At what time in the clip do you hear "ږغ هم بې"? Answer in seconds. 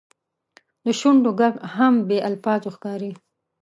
1.39-2.17